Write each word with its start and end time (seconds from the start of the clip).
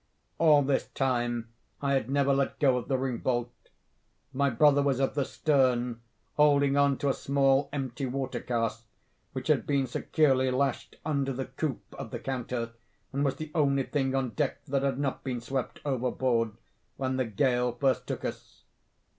All 0.39 0.63
this 0.63 0.87
time 0.87 1.49
I 1.79 1.93
had 1.93 2.09
never 2.09 2.33
let 2.33 2.57
go 2.57 2.75
of 2.77 2.87
the 2.87 2.97
ring 2.97 3.19
bolt. 3.19 3.51
My 4.33 4.49
brother 4.49 4.81
was 4.81 4.99
at 4.99 5.13
the 5.13 5.23
stern, 5.23 6.01
holding 6.37 6.75
on 6.75 6.97
to 6.97 7.09
a 7.09 7.13
small 7.13 7.69
empty 7.71 8.07
water 8.07 8.39
cask 8.39 8.83
which 9.33 9.47
had 9.47 9.67
been 9.67 9.85
securely 9.85 10.49
lashed 10.49 10.95
under 11.05 11.31
the 11.31 11.45
coop 11.45 11.83
of 11.99 12.09
the 12.09 12.17
counter, 12.17 12.71
and 13.13 13.23
was 13.23 13.35
the 13.35 13.51
only 13.53 13.83
thing 13.83 14.15
on 14.15 14.29
deck 14.31 14.65
that 14.65 14.81
had 14.81 14.97
not 14.97 15.23
been 15.23 15.39
swept 15.39 15.79
overboard 15.85 16.53
when 16.97 17.17
the 17.17 17.25
gale 17.25 17.73
first 17.73 18.07
took 18.07 18.25
us. 18.25 18.63